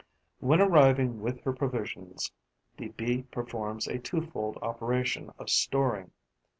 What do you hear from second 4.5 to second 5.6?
operation of